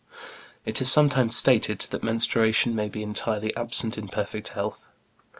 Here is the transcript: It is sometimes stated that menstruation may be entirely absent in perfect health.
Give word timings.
It 0.65 0.81
is 0.81 0.91
sometimes 0.91 1.35
stated 1.35 1.81
that 1.91 2.01
menstruation 2.01 2.73
may 2.75 2.89
be 2.89 3.03
entirely 3.03 3.55
absent 3.55 3.99
in 3.99 4.07
perfect 4.07 4.47
health. 4.47 4.83